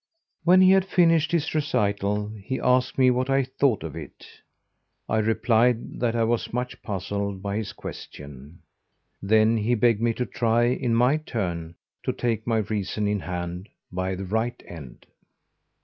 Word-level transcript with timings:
When 0.43 0.61
he 0.61 0.71
had 0.71 0.85
finished 0.87 1.31
his 1.31 1.53
recital 1.53 2.29
he 2.29 2.59
asked 2.59 2.97
me 2.97 3.11
what 3.11 3.29
I 3.29 3.43
thought 3.43 3.83
of 3.83 3.95
it. 3.95 4.25
I 5.07 5.19
replied 5.19 5.99
that 5.99 6.15
I 6.15 6.23
was 6.23 6.51
much 6.51 6.81
puzzled 6.81 7.43
by 7.43 7.57
his 7.57 7.71
question. 7.71 8.63
Then 9.21 9.57
he 9.57 9.75
begged 9.75 10.01
me 10.01 10.15
to 10.15 10.25
try, 10.25 10.63
in 10.69 10.95
my 10.95 11.17
turn, 11.17 11.75
to 12.01 12.13
take 12.13 12.47
my 12.47 12.57
reason 12.57 13.07
in 13.07 13.19
hand 13.19 13.69
"by 13.91 14.15
the 14.15 14.25
right 14.25 14.59
end." 14.65 15.05